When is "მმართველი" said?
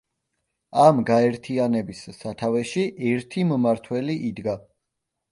3.51-4.15